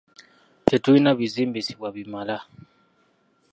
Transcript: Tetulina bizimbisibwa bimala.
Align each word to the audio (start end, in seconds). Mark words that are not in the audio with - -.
Tetulina 0.67 1.11
bizimbisibwa 1.19 1.87
bimala. 1.95 2.37